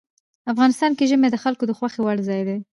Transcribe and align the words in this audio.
افغانستان 0.51 0.91
کې 0.97 1.09
ژمی 1.09 1.29
د 1.31 1.37
خلکو 1.43 1.63
د 1.67 1.71
خوښې 1.77 1.99
وړ 2.01 2.17
ځای 2.27 2.41
دی. 2.47 2.57